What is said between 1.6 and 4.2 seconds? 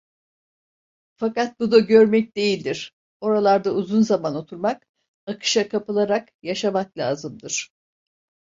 da görmek değildir: Oralarda uzun